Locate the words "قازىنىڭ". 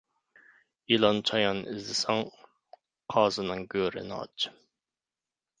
3.15-3.63